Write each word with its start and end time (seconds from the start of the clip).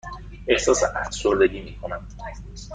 احساس 0.47 0.83
افسردگی 0.83 1.61
می 1.61 1.75
کنم. 1.77 2.07